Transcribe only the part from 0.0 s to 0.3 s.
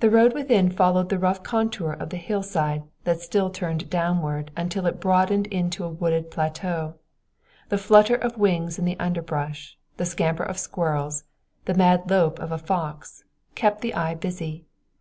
The